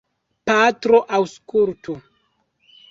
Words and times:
Patro, 0.51 1.03
aŭskultu! 1.19 1.99